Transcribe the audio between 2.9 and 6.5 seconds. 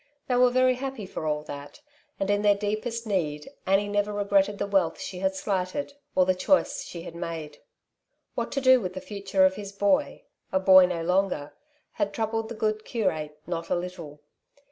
need Annie never regretted the wealth she had slighted, or the